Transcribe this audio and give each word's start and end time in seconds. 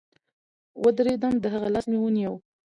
ودرېدم 0.83 1.33
د 1.39 1.45
هغه 1.53 1.67
لاس 1.73 1.85
مې 1.91 1.97
ونيو. 1.99 2.33